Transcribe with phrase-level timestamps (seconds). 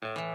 [0.00, 0.27] Uh...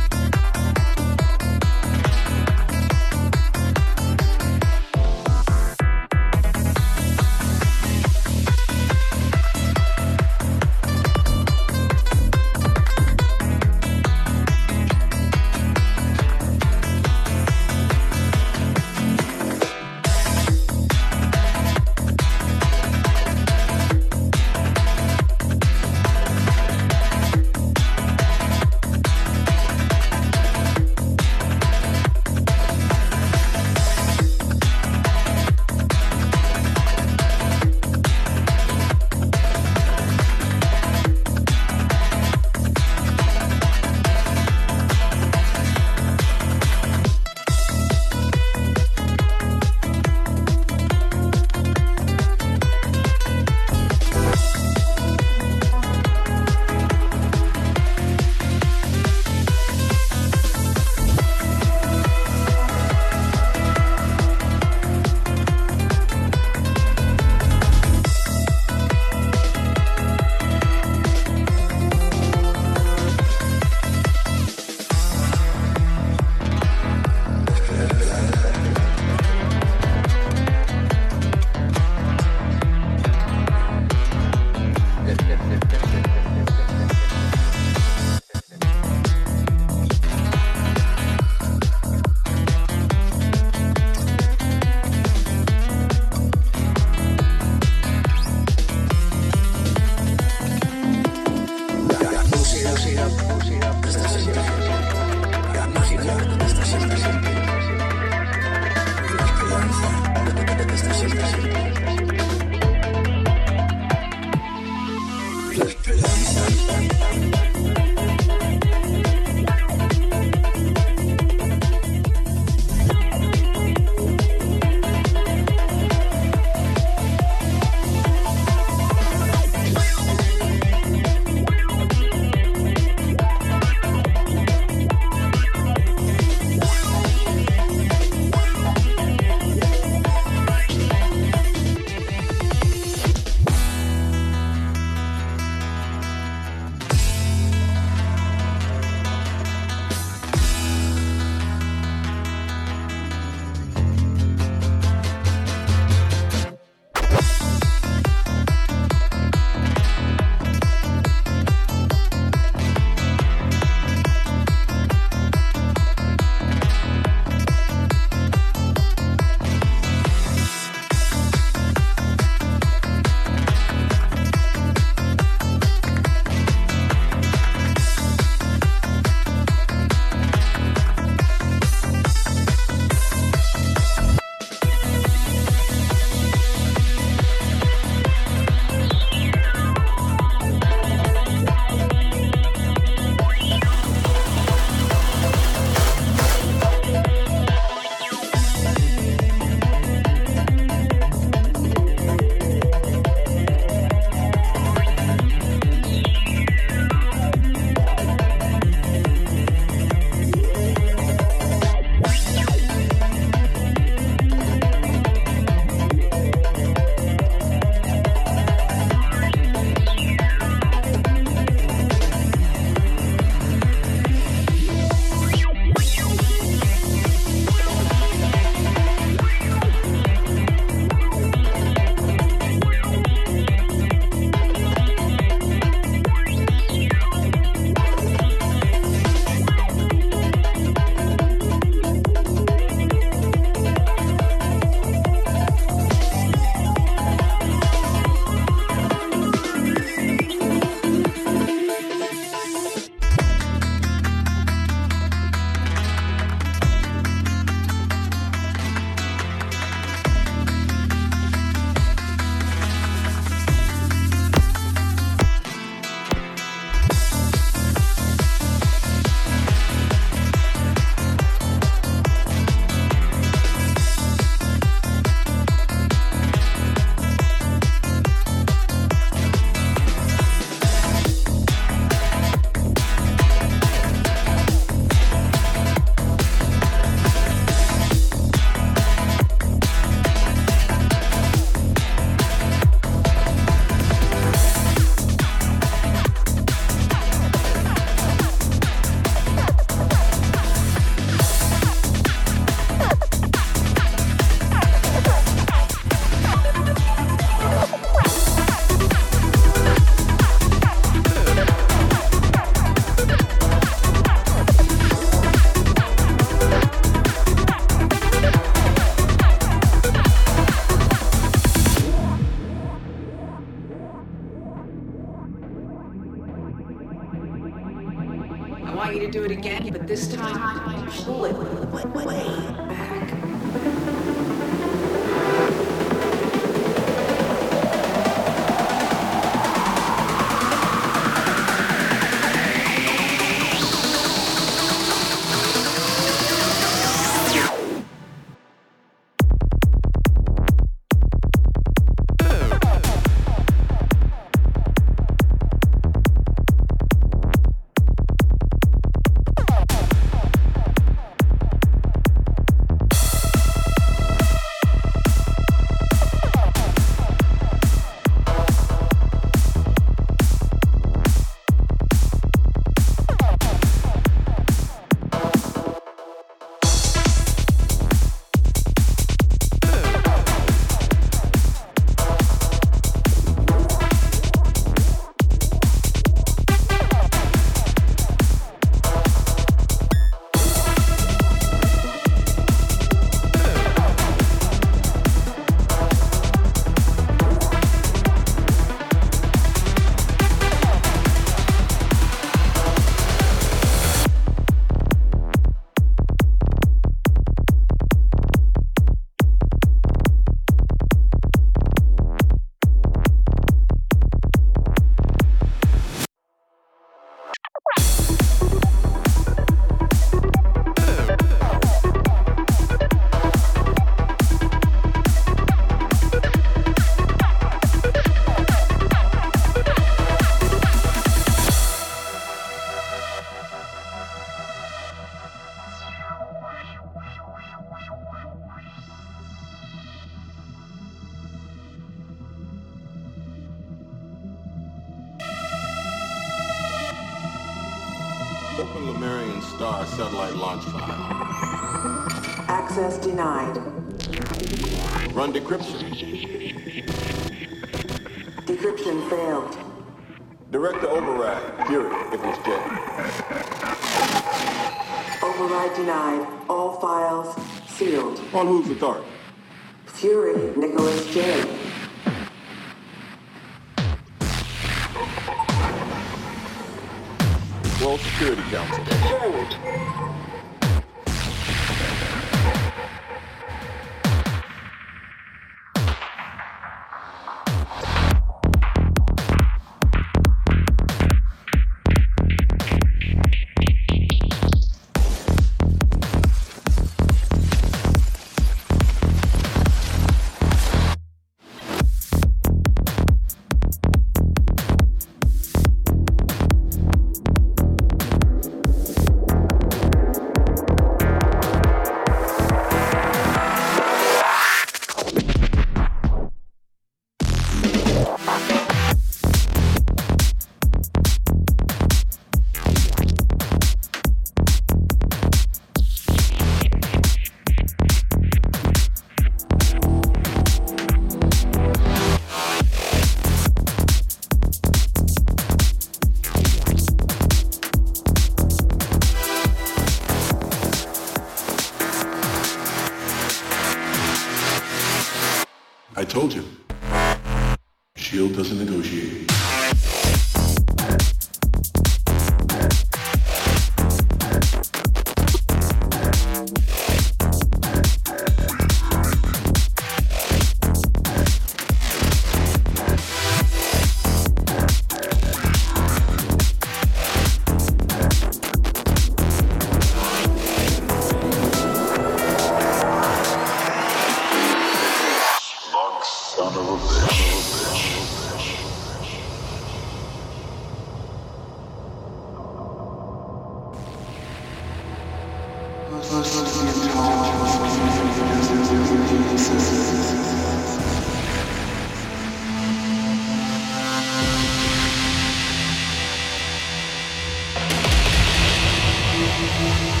[599.41, 600.00] Thank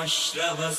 [0.00, 0.74] واشرب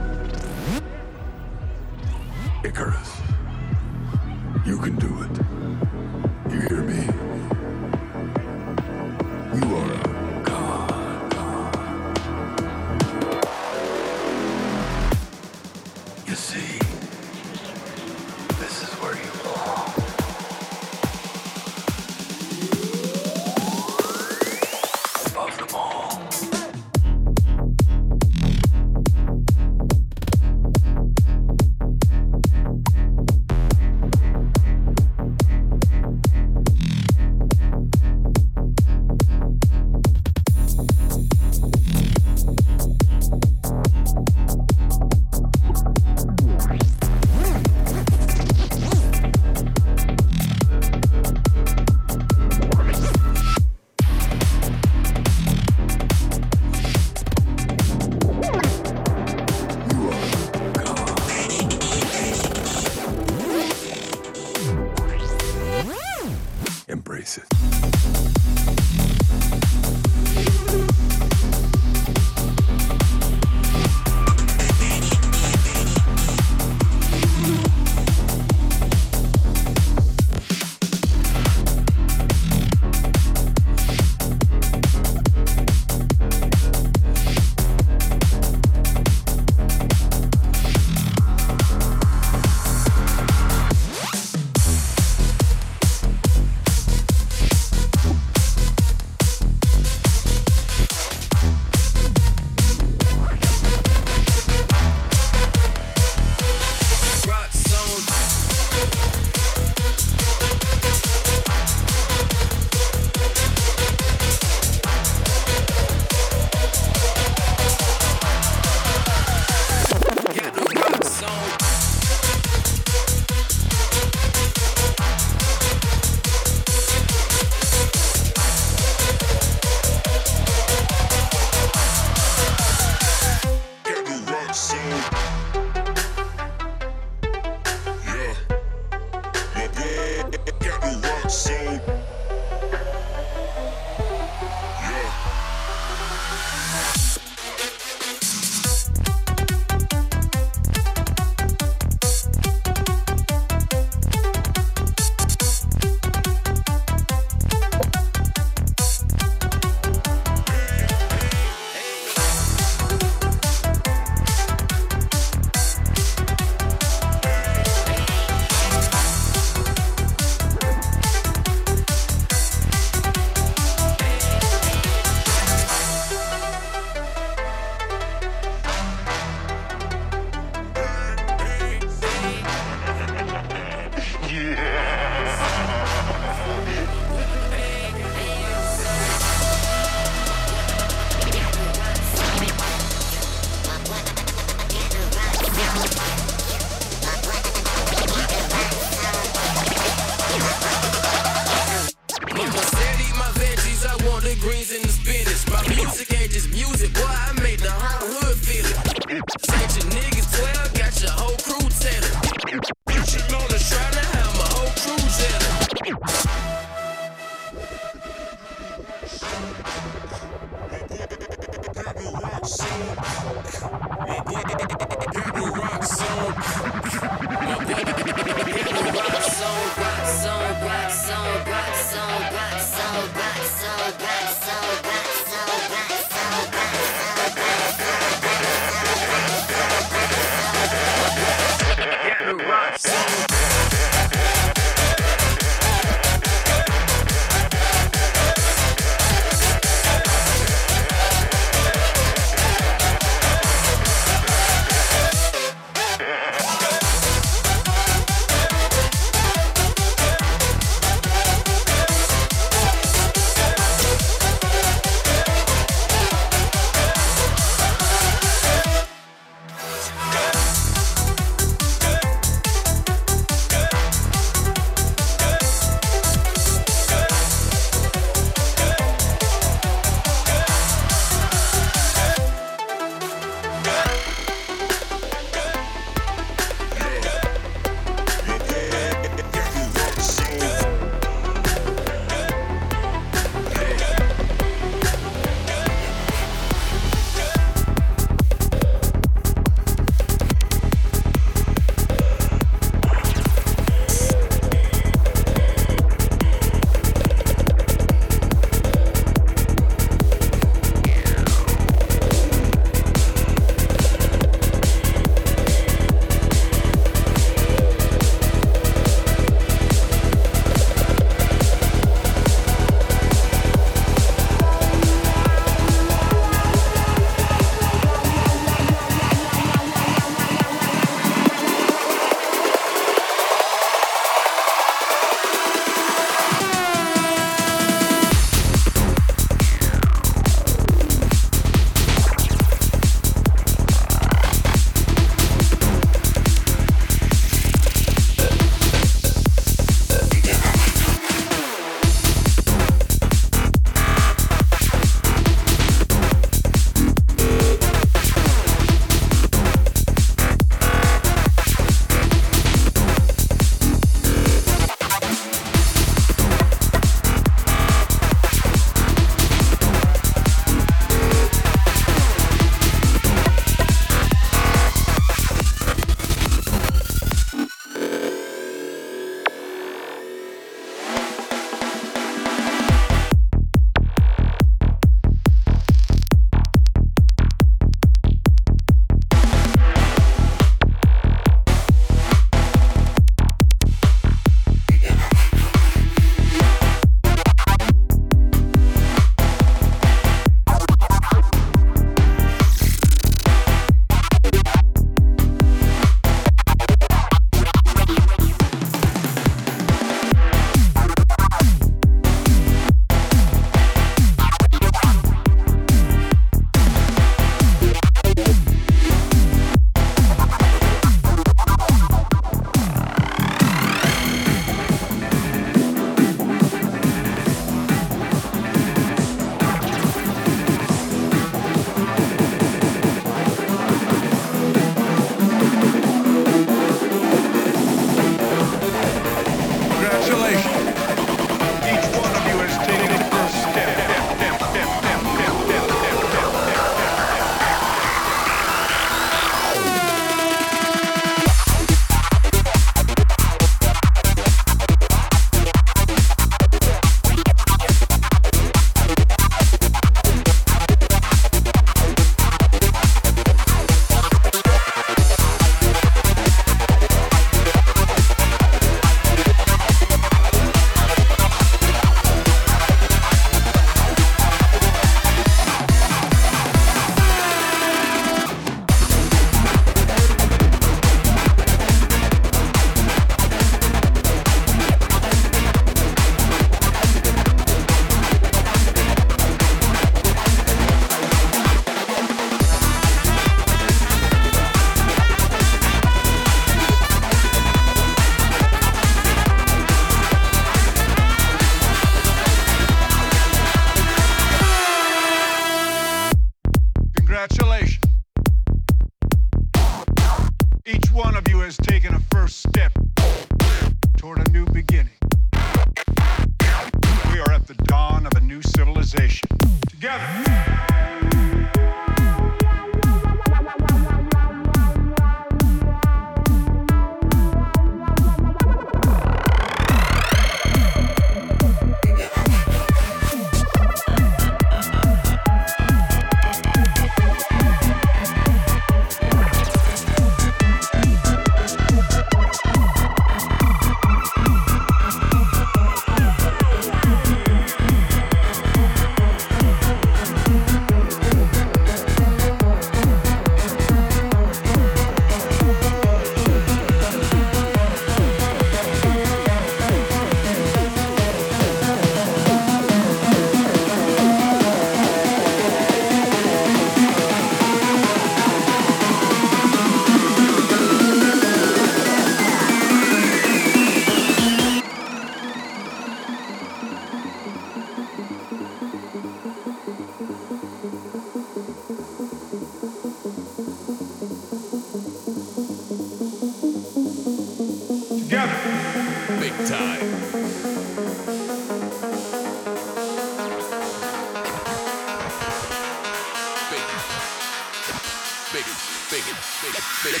[598.32, 598.44] Big,
[598.90, 599.04] big,
[599.42, 599.54] big,
[599.84, 600.00] big,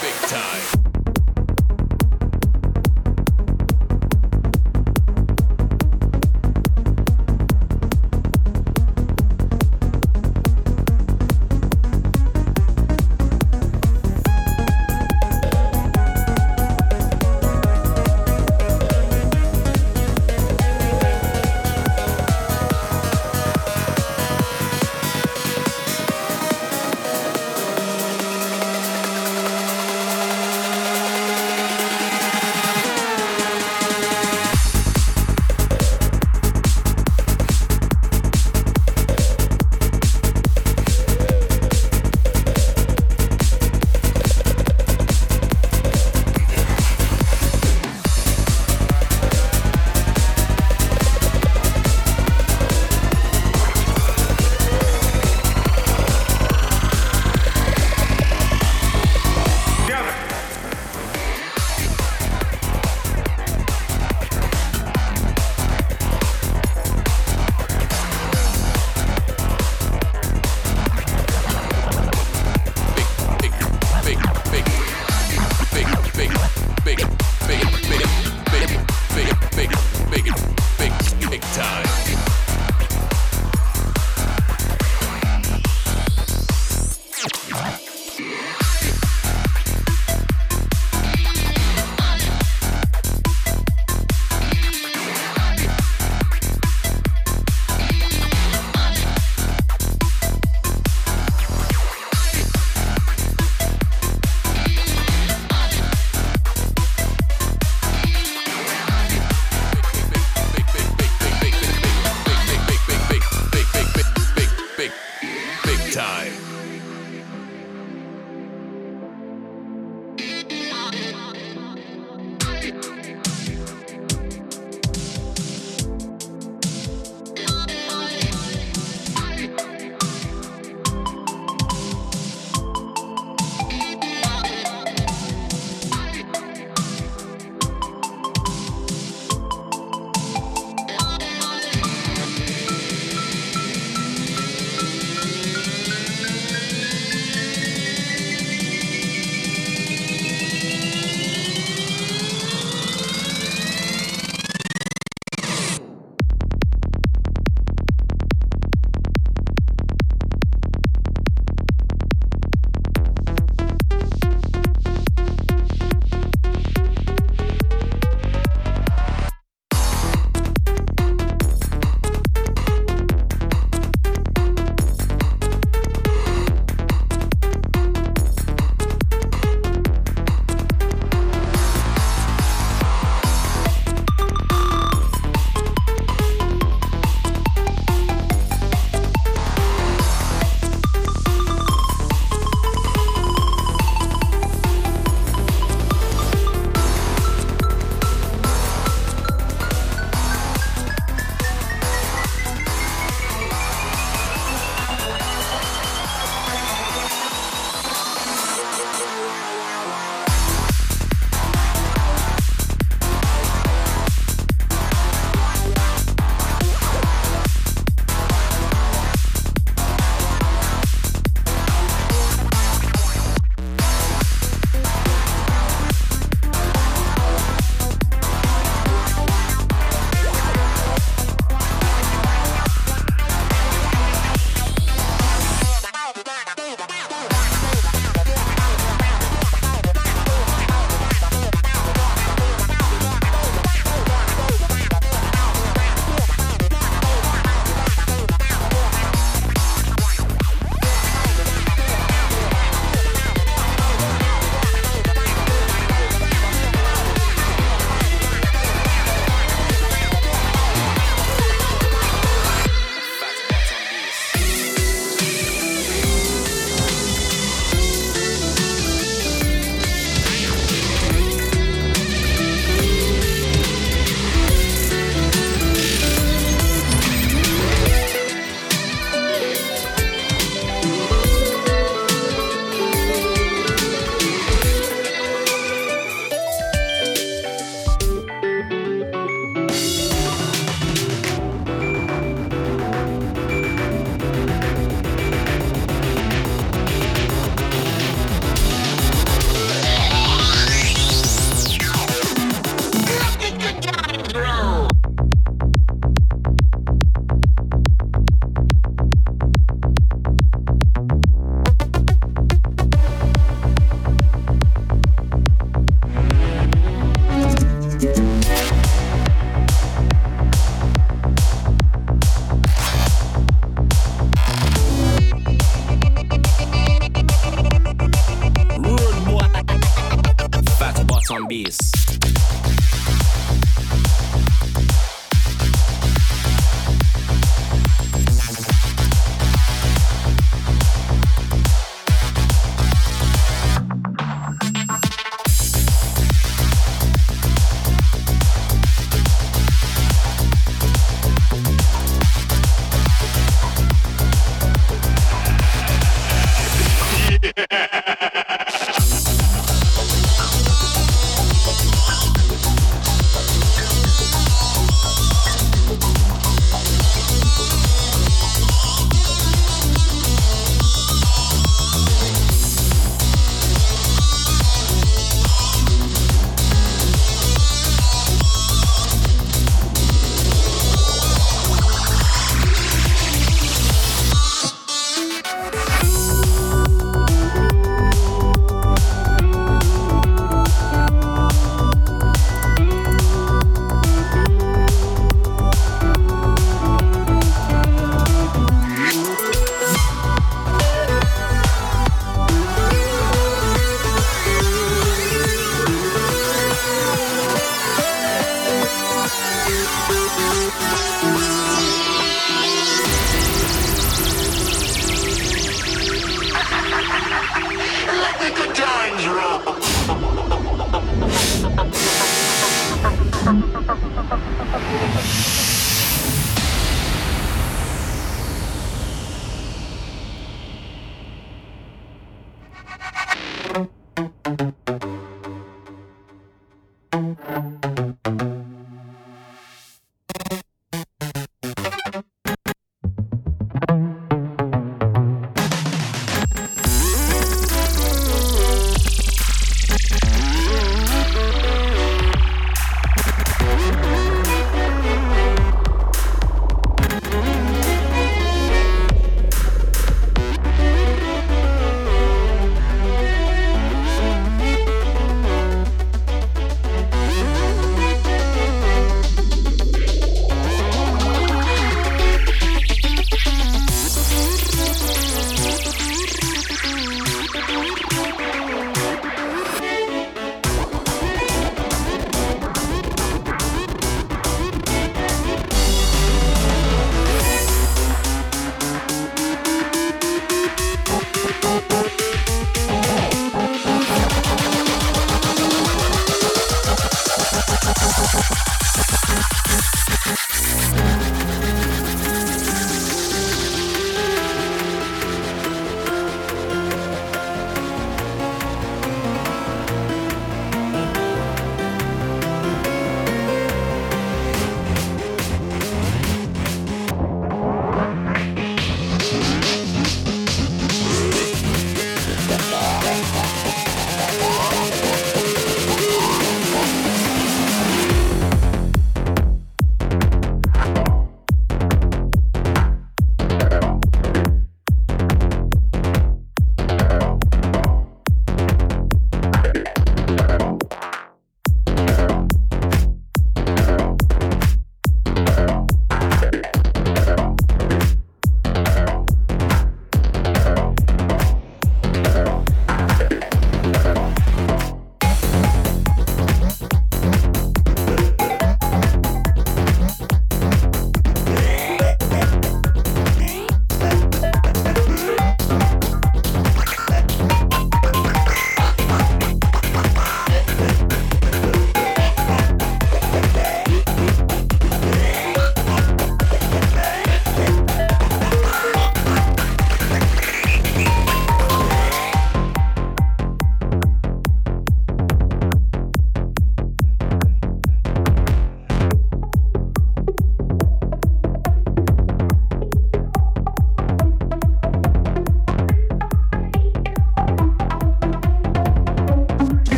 [0.00, 0.93] big, time.